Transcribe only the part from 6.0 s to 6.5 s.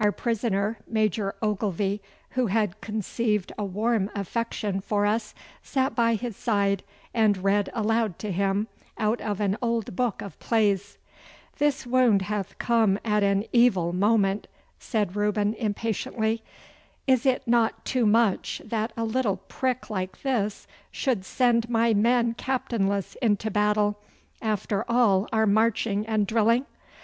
his